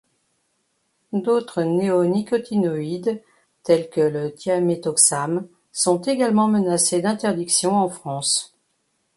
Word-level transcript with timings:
D'autres 1.13 1.61
néonicotinoïdes, 1.61 3.21
tels 3.61 3.87
que 3.91 4.01
le 4.01 4.33
thiaméthoxame, 4.33 5.47
sont 5.71 6.01
également 6.01 6.47
menacés 6.47 7.03
d'interdiction 7.03 7.77
en 7.77 7.87
France. 7.87 8.57